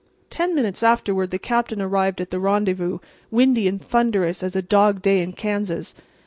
[0.31, 2.97] Ten minutes afterward the Captain arrived at the rendezvous,
[3.29, 5.93] windy and thunderous as a dog day in Kansas.